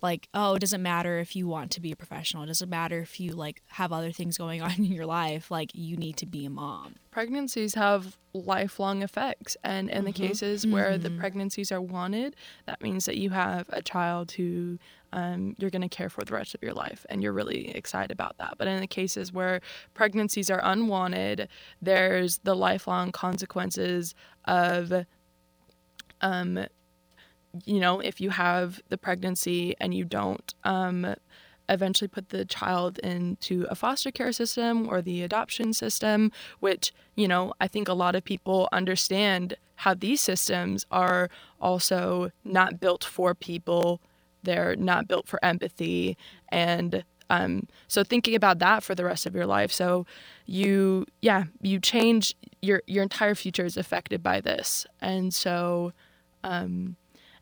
[0.03, 2.43] like oh it doesn't matter if you want to be a professional.
[2.43, 5.49] It doesn't matter if you like have other things going on in your life.
[5.49, 6.95] Like you need to be a mom.
[7.09, 9.55] Pregnancies have lifelong effects.
[9.63, 12.35] And in the cases where the pregnancies are wanted
[12.65, 14.77] that means that you have a child who
[15.13, 17.05] um, you're going to care for the rest of your life.
[17.09, 18.55] And you're really excited about that.
[18.57, 19.61] But in the cases where
[19.93, 21.47] pregnancies are unwanted
[21.81, 25.05] there's the lifelong consequences of
[26.21, 26.65] um,
[27.65, 31.15] you know, if you have the pregnancy and you don't um,
[31.69, 37.27] eventually put the child into a foster care system or the adoption system, which, you
[37.27, 41.29] know, I think a lot of people understand how these systems are
[41.61, 44.01] also not built for people.
[44.43, 46.17] They're not built for empathy.
[46.49, 49.71] And um, so thinking about that for the rest of your life.
[49.71, 50.05] So
[50.45, 54.85] you, yeah, you change your, your entire future is affected by this.
[55.01, 55.93] And so,
[56.43, 56.97] um,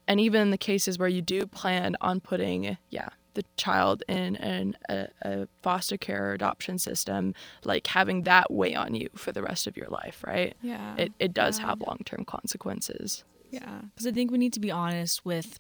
[0.08, 4.36] and even in the cases where you do plan on putting, yeah, the child in
[4.38, 7.34] an, a, a foster care or adoption system,
[7.64, 10.56] like having that weigh on you for the rest of your life, right?
[10.62, 11.68] yeah It, it does Yeah.
[11.68, 13.24] have long term consequences.
[13.50, 15.60] Yeah, because I think we need to be honest with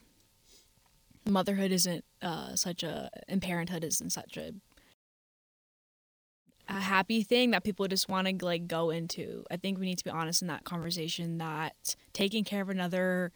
[1.29, 4.53] motherhood isn't uh, such a and parenthood isn't such a
[6.69, 9.43] a happy thing that people just want to like go into.
[9.51, 13.31] I think we need to be honest in that conversation that taking care of another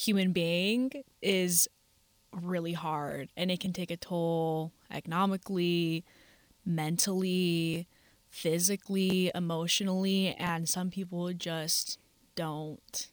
[0.00, 1.68] human being is
[2.32, 6.04] really hard and it can take a toll economically,
[6.64, 7.86] mentally,
[8.30, 11.98] physically, emotionally, and some people just
[12.34, 13.08] don't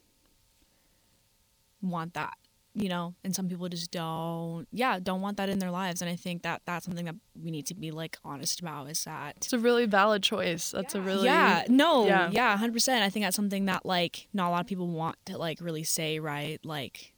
[1.82, 2.38] want that
[2.80, 6.02] you know and some people just don't yeah don't want that in their lives.
[6.02, 9.04] And i think that that's something that we need to be like honest about is
[9.06, 10.72] that It's a really valid choice.
[10.72, 11.66] That's a really yeah.
[11.70, 12.06] No.
[12.06, 12.30] Yeah.
[12.32, 12.58] yeah.
[12.58, 15.60] 100% i think that's something that like not a lot of people want to like
[15.60, 16.64] really say right?
[16.64, 17.14] Like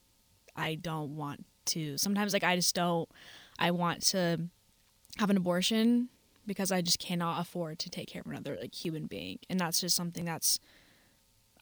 [0.56, 1.98] i don't want to.
[1.98, 3.10] Sometimes like i just don't
[3.60, 4.40] i want to
[5.18, 6.08] have an abortion
[6.48, 9.40] because i just cannot afford to take care of another like human being.
[9.50, 10.58] And that's just something that's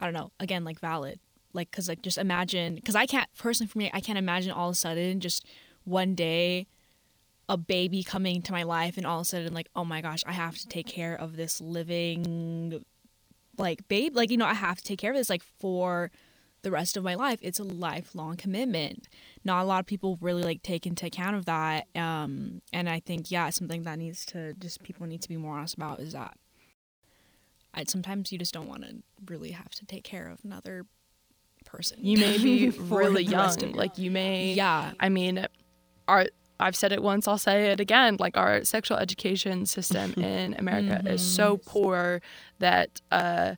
[0.00, 1.18] i don't know again like valid
[1.52, 4.68] like because like just imagine because i can't personally for me i can't imagine all
[4.68, 5.44] of a sudden just
[5.84, 6.66] one day
[7.48, 10.22] a baby coming to my life and all of a sudden like oh my gosh
[10.26, 12.84] i have to take care of this living
[13.56, 16.10] like babe like you know i have to take care of this like for
[16.62, 17.38] the rest of my life.
[17.42, 19.08] It's a lifelong commitment.
[19.44, 23.00] Not a lot of people really like take into account of that um and i
[23.00, 26.12] think yeah something that needs to just people need to be more honest about is
[26.12, 26.36] that
[27.74, 30.86] I, sometimes you just don't want to really have to take care of another
[31.68, 33.72] person You may be really young.
[33.72, 35.46] Like you may yeah I mean,
[36.06, 36.26] our
[36.60, 38.16] I've said it once, I'll say it again.
[38.18, 42.20] Like our sexual education system in America is so poor
[42.58, 43.54] that, uh,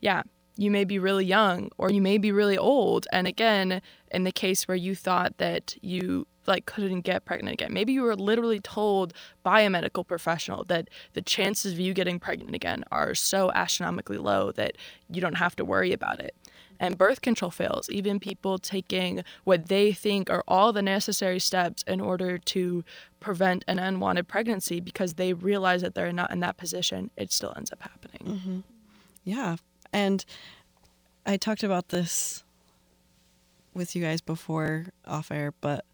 [0.00, 0.22] yeah,
[0.56, 3.08] you may be really young or you may be really old.
[3.12, 7.72] And again, in the case where you thought that you like couldn't get pregnant again,
[7.72, 12.20] maybe you were literally told by a medical professional that the chances of you getting
[12.20, 14.76] pregnant again are so astronomically low that
[15.10, 16.36] you don't have to worry about it
[16.80, 17.88] and birth control fails.
[17.90, 22.84] Even people taking what they think are all the necessary steps in order to
[23.20, 27.52] prevent an unwanted pregnancy because they realize that they're not in that position, it still
[27.56, 28.38] ends up happening.
[28.38, 28.58] Mm-hmm.
[29.24, 29.56] Yeah.
[29.92, 30.24] And
[31.24, 32.44] I talked about this
[33.72, 35.84] with you guys before off air, but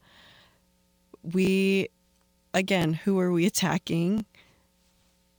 [1.23, 1.89] we,
[2.53, 4.27] again, who are we attacking?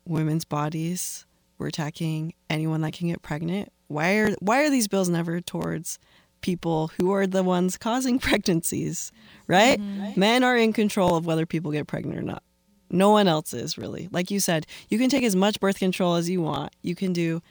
[0.06, 1.26] Women's bodies.
[1.58, 3.72] We're attacking anyone that can get pregnant.
[3.92, 6.00] Why are why are these bills never towards
[6.42, 9.12] people who are the ones causing pregnancies?
[9.50, 9.52] Mm-hmm.
[9.52, 10.18] Right?
[10.18, 12.44] Men are in control of whether people get pregnant or not.
[12.90, 14.10] No one else is really.
[14.12, 16.74] Like you said, you can take as much birth control as you want.
[16.82, 17.42] You can do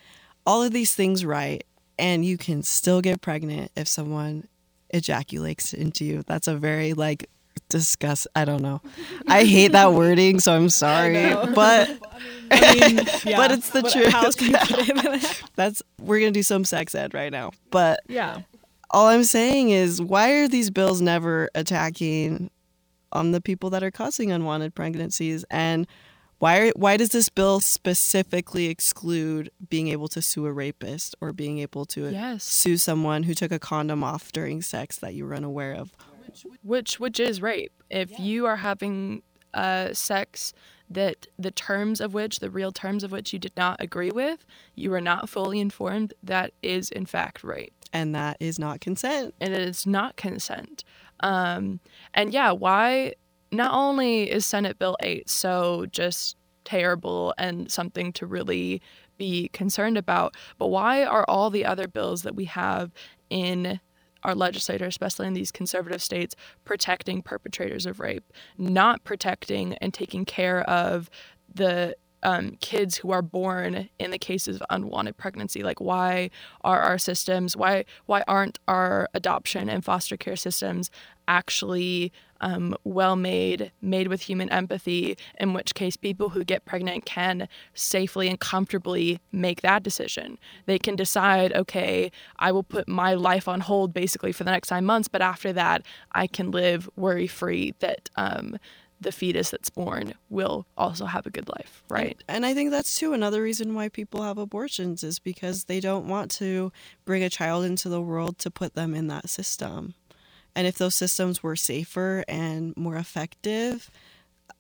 [0.47, 1.65] all of these things right
[1.99, 4.49] and you can still get pregnant if someone
[4.91, 6.23] ejaculates into you.
[6.27, 7.29] That's a very like
[7.69, 8.81] disgust I don't know.
[9.27, 11.35] I hate that wording, so I'm sorry.
[11.55, 11.99] But
[12.51, 14.09] but it's the truth.
[14.13, 15.43] How else can you put it?
[15.57, 17.53] That's we're gonna do some sex ed right now.
[17.71, 18.41] But yeah.
[18.91, 22.51] all I'm saying is why are these bills never attacking
[23.13, 25.87] on the people that are causing unwanted pregnancies and
[26.39, 31.33] why are, why does this bill specifically exclude being able to sue a rapist or
[31.35, 32.45] being able to Yes.
[32.45, 35.93] sue someone who took a condom off during sex that you were unaware of?
[36.63, 37.73] Which which is rape.
[37.91, 39.23] If you are having
[39.55, 40.53] uh, sex
[40.89, 44.45] that the terms of which, the real terms of which you did not agree with,
[44.75, 47.73] you were not fully informed, that is in fact rape.
[47.93, 49.35] And that is not consent.
[49.41, 50.85] and it is not consent.
[51.21, 51.81] Um,
[52.15, 53.15] and yeah, why
[53.53, 58.81] not only is Senate Bill 8 so just terrible and something to really
[59.17, 62.91] be concerned about, but why are all the other bills that we have
[63.29, 63.81] in
[64.23, 70.25] our legislature, especially in these conservative states, protecting perpetrators of rape, not protecting and taking
[70.25, 71.11] care of
[71.53, 76.31] the um, kids who are born in the cases of unwanted pregnancy like why
[76.63, 80.91] are our systems why why aren't our adoption and foster care systems
[81.29, 87.05] actually um, well made made with human empathy in which case people who get pregnant
[87.05, 90.39] can safely and comfortably make that decision.
[90.67, 94.71] They can decide okay i will put my life on hold basically for the next
[94.71, 98.57] nine months but after that i can live worry free that um,
[99.01, 102.23] the fetus that's born will also have a good life, right?
[102.29, 105.81] And, and, I think that's too another reason why people have abortions is because they
[105.81, 106.71] don't want to
[107.05, 109.95] bring a child into the world to put them in that system.
[110.55, 113.91] And if those systems were safer and more effective,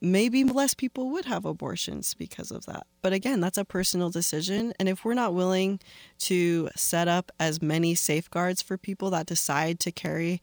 [0.00, 2.86] maybe less people would have abortions because of that.
[3.02, 4.72] But again, that's a personal decision.
[4.78, 5.80] And if we're not willing
[6.20, 10.40] to set up as many safeguards for people that decide to carry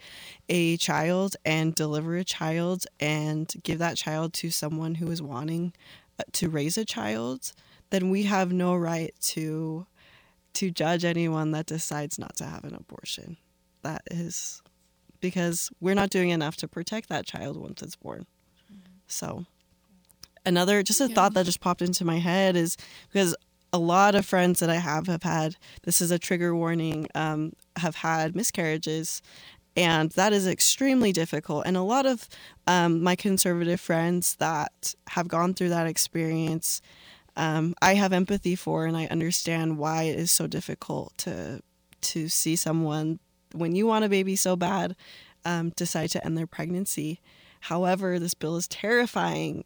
[0.49, 5.73] a child and deliver a child and give that child to someone who is wanting
[6.19, 7.53] uh, to raise a child,
[7.89, 9.85] then we have no right to
[10.53, 13.37] to judge anyone that decides not to have an abortion.
[13.83, 14.63] That is
[15.19, 18.25] because we're not doing enough to protect that child once it's born.
[19.07, 19.45] So,
[20.45, 21.15] another just a yeah.
[21.15, 22.77] thought that just popped into my head is
[23.11, 23.35] because
[23.73, 27.53] a lot of friends that I have have had this is a trigger warning um,
[27.75, 29.21] have had miscarriages
[29.75, 32.27] and that is extremely difficult and a lot of
[32.65, 36.81] um, my conservative friends that have gone through that experience
[37.35, 41.61] um, I have empathy for and I understand why it is so difficult to
[42.01, 43.19] to see someone
[43.53, 44.95] when you want a baby so bad
[45.45, 47.19] um, decide to end their pregnancy
[47.67, 49.65] However, this bill is terrifying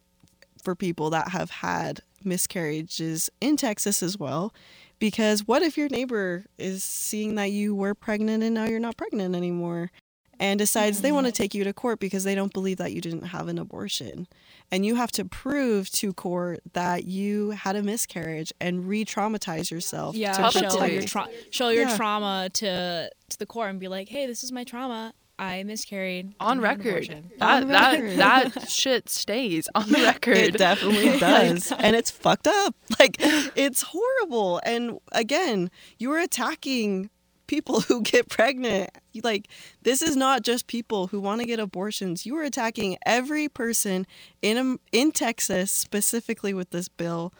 [0.60, 4.52] for people that have had miscarriages in Texas as well.
[4.98, 8.96] Because what if your neighbor is seeing that you were pregnant and now you're not
[8.96, 9.92] pregnant anymore
[10.40, 11.02] and decides mm-hmm.
[11.02, 13.46] they want to take you to court because they don't believe that you didn't have
[13.46, 14.26] an abortion?
[14.72, 19.70] And you have to prove to court that you had a miscarriage and re traumatize
[19.70, 20.16] yourself.
[20.16, 21.96] Yeah, show your, tra- show your yeah.
[21.96, 26.34] trauma to, to the court and be like, hey, this is my trauma I miscarried
[26.38, 27.08] on record.
[27.38, 28.18] That, on record.
[28.18, 30.36] that that shit stays on the record.
[30.36, 32.74] It definitely does, and it's fucked up.
[33.00, 34.60] Like it's horrible.
[34.64, 37.10] And again, you are attacking
[37.48, 38.90] people who get pregnant.
[39.24, 39.48] Like
[39.82, 42.24] this is not just people who want to get abortions.
[42.24, 44.06] You are attacking every person
[44.40, 47.32] in in Texas specifically with this bill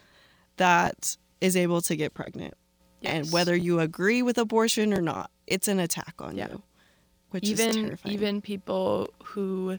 [0.56, 2.54] that is able to get pregnant.
[3.02, 3.12] Yes.
[3.12, 6.48] And whether you agree with abortion or not, it's an attack on yeah.
[6.50, 6.62] you
[7.32, 8.14] which even, is terrifying.
[8.14, 9.78] Even people who,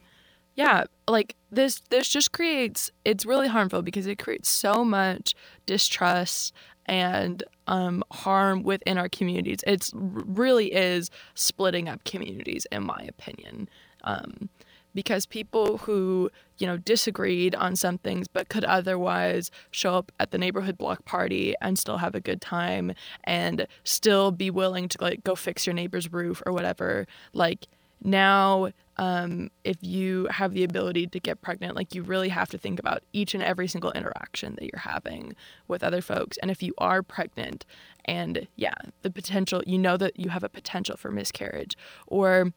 [0.54, 1.80] yeah, like this.
[1.90, 2.90] This just creates.
[3.04, 5.34] It's really harmful because it creates so much
[5.66, 6.52] distrust
[6.86, 9.60] and um, harm within our communities.
[9.66, 13.68] It really is splitting up communities, in my opinion.
[14.04, 14.50] Um,
[14.94, 20.30] because people who you know disagreed on some things but could otherwise show up at
[20.30, 22.92] the neighborhood block party and still have a good time
[23.24, 27.06] and still be willing to like go fix your neighbor's roof or whatever.
[27.32, 27.66] Like
[28.02, 32.58] now um, if you have the ability to get pregnant like you really have to
[32.58, 35.34] think about each and every single interaction that you're having
[35.66, 36.36] with other folks.
[36.38, 37.64] And if you are pregnant
[38.04, 41.76] and yeah the potential you know that you have a potential for miscarriage
[42.06, 42.52] or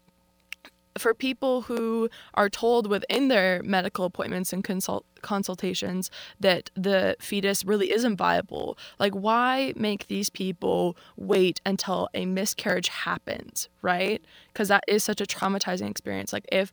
[0.98, 7.64] for people who are told within their medical appointments and consult consultations that the fetus
[7.64, 14.24] really isn't viable like why make these people wait until a miscarriage happens right?
[14.52, 16.32] Because that is such a traumatizing experience.
[16.32, 16.72] Like if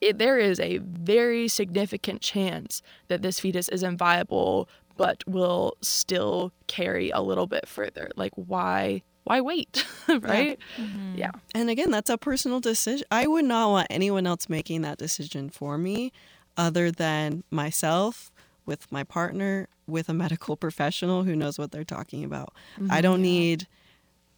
[0.00, 6.52] it, there is a very significant chance that this fetus isn't viable but will still
[6.66, 9.84] carry a little bit further like why why wait?
[10.08, 10.56] right?
[10.78, 10.84] Yeah.
[10.84, 11.14] Mm-hmm.
[11.16, 11.30] yeah.
[11.52, 13.04] And again, that's a personal decision.
[13.10, 16.12] I would not want anyone else making that decision for me
[16.56, 18.30] other than myself
[18.66, 22.54] with my partner with a medical professional who knows what they're talking about.
[22.78, 22.92] Mm-hmm.
[22.92, 23.66] I don't need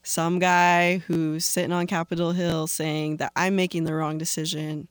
[0.02, 4.88] some guy who's sitting on Capitol Hill saying that I'm making the wrong decision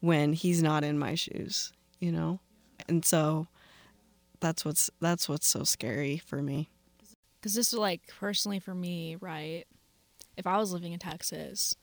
[0.00, 2.40] when he's not in my shoes, you know?
[2.88, 3.46] And so
[4.40, 6.70] that's what's that's what's so scary for me
[7.40, 9.64] because this is like personally for me, right?
[10.36, 11.74] If I was living in Texas,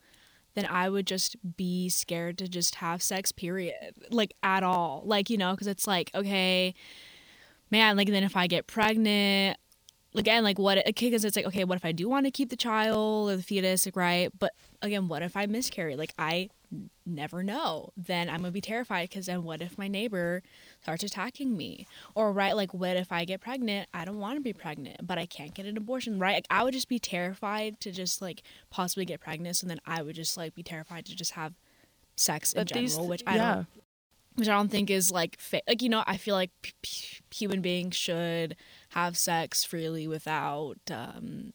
[0.54, 3.74] then I would just be scared to just have sex, period.
[4.10, 5.02] Like at all.
[5.04, 6.74] Like, you know, because it's like, okay,
[7.70, 9.58] man, like then if I get pregnant,
[10.14, 12.48] again, like what, okay, because it's like, okay, what if I do want to keep
[12.48, 14.30] the child or the fetus, like, right?
[14.38, 15.96] But again, what if I miscarry?
[15.96, 16.48] Like, I
[17.04, 17.90] never know.
[17.96, 20.42] Then I'm gonna be terrified because then what if my neighbor
[20.82, 21.86] starts attacking me?
[22.14, 23.88] Or right, like what if I get pregnant?
[23.94, 26.34] I don't want to be pregnant, but I can't get an abortion, right?
[26.34, 30.02] Like I would just be terrified to just like possibly get pregnant, and then I
[30.02, 31.54] would just like be terrified to just have
[32.16, 33.54] sex in But general, these- which I yeah.
[33.54, 33.66] don't,
[34.36, 37.18] which I don't think is like fa- like you know I feel like p- p-
[37.34, 38.56] human beings should
[38.90, 41.52] have sex freely without um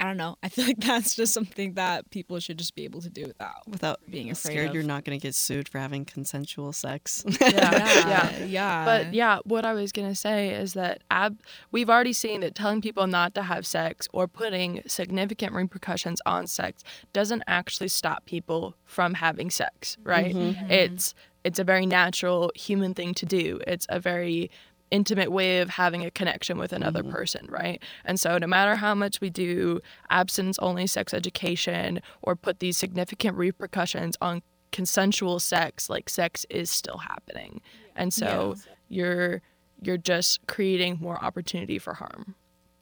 [0.00, 0.36] I don't know.
[0.42, 3.68] I feel like that's just something that people should just be able to do without
[3.68, 4.74] Without being afraid scared of.
[4.74, 7.24] you're not going to get sued for having consensual sex.
[7.40, 8.44] Yeah, yeah, yeah.
[8.44, 8.84] yeah.
[8.84, 11.40] But yeah, what I was gonna say is that ab-
[11.72, 16.46] we've already seen that telling people not to have sex or putting significant repercussions on
[16.46, 16.82] sex
[17.12, 20.34] doesn't actually stop people from having sex, right?
[20.34, 20.70] Mm-hmm.
[20.70, 23.60] It's it's a very natural human thing to do.
[23.66, 24.50] It's a very
[24.90, 27.12] intimate way of having a connection with another mm-hmm.
[27.12, 27.82] person, right?
[28.04, 29.80] And so no matter how much we do
[30.10, 36.70] abstinence only sex education or put these significant repercussions on consensual sex, like sex is
[36.70, 37.60] still happening.
[37.96, 38.56] And so
[38.88, 39.42] you're
[39.82, 42.34] you're just creating more opportunity for harm.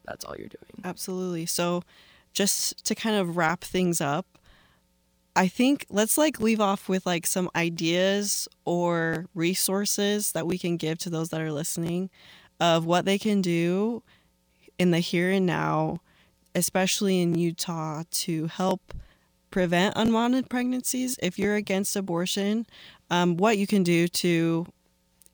[0.05, 0.83] That's all you're doing.
[0.83, 1.45] Absolutely.
[1.45, 1.83] So,
[2.33, 4.38] just to kind of wrap things up,
[5.35, 10.77] I think let's like leave off with like some ideas or resources that we can
[10.77, 12.09] give to those that are listening
[12.59, 14.03] of what they can do
[14.77, 15.99] in the here and now,
[16.55, 18.93] especially in Utah, to help
[19.51, 21.17] prevent unwanted pregnancies.
[21.21, 22.65] If you're against abortion,
[23.09, 24.67] um, what you can do to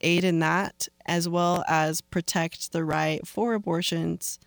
[0.01, 4.39] aid in that, as well as protect the right for abortions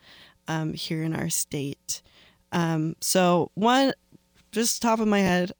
[0.46, 2.03] um, here in our state.
[2.53, 3.92] Um, so, one,
[4.53, 5.53] just top of my head,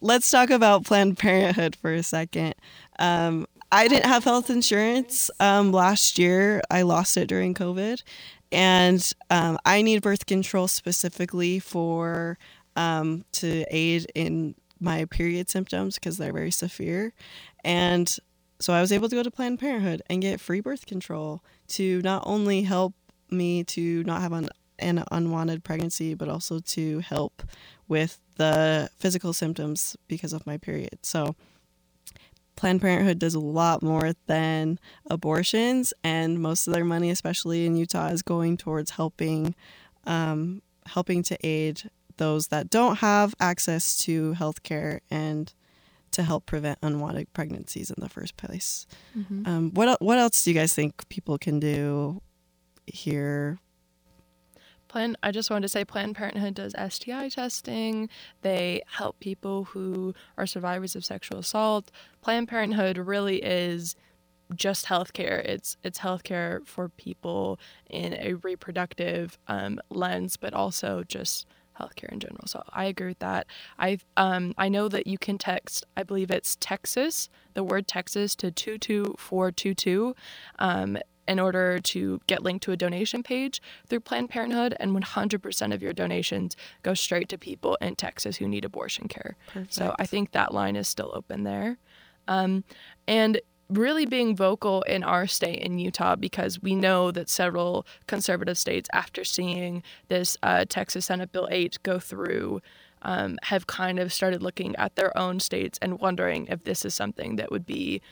[0.00, 2.54] let's talk about Planned Parenthood for a second.
[2.98, 6.60] Um, I didn't have health insurance um, last year.
[6.70, 8.02] I lost it during COVID,
[8.50, 12.38] and um, I need birth control specifically for
[12.76, 17.12] um, to aid in my period symptoms because they're very severe,
[17.64, 18.16] and
[18.60, 22.02] so I was able to go to Planned Parenthood and get free birth control to
[22.02, 22.94] not only help
[23.30, 24.48] me to not have an,
[24.80, 27.42] an unwanted pregnancy, but also to help
[27.88, 30.98] with the physical symptoms because of my period.
[31.02, 31.36] So
[32.56, 34.78] Planned Parenthood does a lot more than
[35.08, 39.54] abortions, and most of their money, especially in Utah, is going towards helping
[40.04, 45.52] um, helping to aid those that don't have access to health care and
[46.10, 48.86] to help prevent unwanted pregnancies in the first place.
[49.46, 52.20] Um, what what else do you guys think people can do
[52.86, 53.58] here?
[54.90, 58.08] Plan I just wanted to say Planned Parenthood does STI testing.
[58.42, 61.92] They help people who are survivors of sexual assault.
[62.22, 63.94] Planned Parenthood really is
[64.56, 65.44] just healthcare.
[65.44, 71.46] It's it's healthcare for people in a reproductive um, lens, but also just
[71.80, 72.46] healthcare in general.
[72.46, 73.46] So I agree with that.
[73.78, 75.86] I um I know that you can text.
[75.96, 80.16] I believe it's Texas, the word Texas to two two four two two.
[81.30, 85.80] In order to get linked to a donation page through Planned Parenthood, and 100% of
[85.80, 89.36] your donations go straight to people in Texas who need abortion care.
[89.70, 91.78] So I think that line is still open there.
[92.26, 92.64] Um,
[93.06, 98.58] and really being vocal in our state in Utah because we know that several conservative
[98.58, 102.60] states, after seeing this uh, Texas Senate Bill 8 go through,
[103.02, 106.94] um, have kind of started looking at their own states and wondering if this is
[106.94, 108.02] something that would be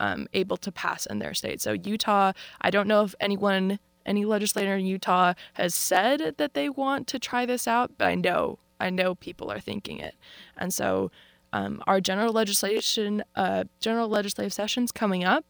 [0.00, 1.60] um, able to pass in their state.
[1.60, 6.68] So Utah, I don't know if anyone, any legislator in Utah has said that they
[6.68, 10.16] want to try this out, but I know, I know people are thinking it,
[10.56, 11.12] and so
[11.52, 15.44] um, our general legislation, uh, general legislative sessions coming up.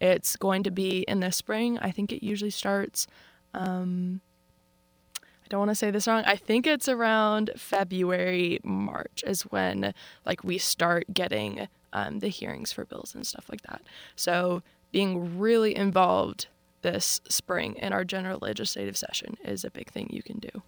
[0.00, 1.78] It's going to be in the spring.
[1.78, 3.06] I think it usually starts.
[3.54, 4.20] Um,
[5.22, 6.24] I don't want to say this wrong.
[6.26, 9.94] I think it's around February, March is when
[10.26, 13.80] like we start getting um, the hearings for bills and stuff like that.
[14.16, 16.48] So being really involved
[16.82, 20.62] this spring in our general legislative session is a big thing you can do.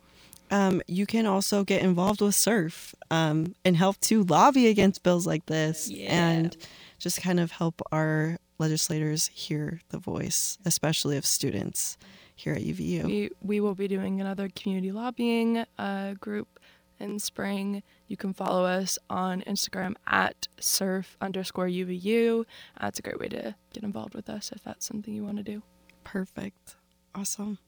[0.51, 5.27] Um, you can also get involved with SURF um, and help to lobby against bills
[5.27, 6.57] like this and
[6.99, 11.99] just kind of help our legislators hear the voice, especially of students
[12.35, 13.05] here at UVU.
[13.05, 16.61] We we will be doing another community lobbying uh, group
[16.99, 17.83] in spring.
[18.09, 22.45] You can follow us on Instagram at surf underscore UVU.
[22.81, 25.43] That's a great way to get involved with us if that's something you want to
[25.43, 25.63] do.
[26.05, 26.77] Perfect.
[27.15, 27.59] Awesome.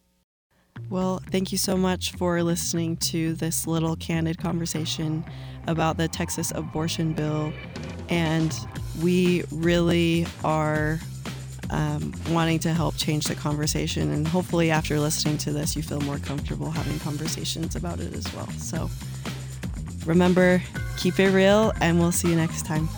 [0.91, 5.25] Well, thank you so much for listening to this little candid conversation
[5.67, 7.53] about the Texas abortion bill.
[8.09, 8.55] And
[9.03, 10.99] we really are
[11.71, 14.13] um, wanting to help change the conversation.
[14.13, 18.33] And hopefully, after listening to this, you feel more comfortable having conversations about it as
[18.35, 18.49] well.
[18.53, 18.89] So,
[20.09, 20.61] remember,
[20.97, 22.89] keep it real, and we'll see you next time.